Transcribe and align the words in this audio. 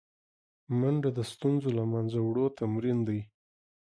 منډه 0.79 1.09
د 1.17 1.19
ستونزو 1.31 1.69
له 1.77 1.83
منځه 1.93 2.19
وړو 2.21 2.45
تمرین 2.59 2.99
دی 3.07 3.19